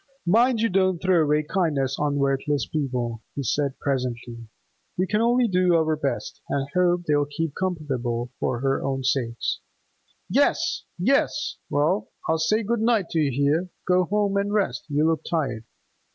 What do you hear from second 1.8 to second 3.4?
on worthless people,'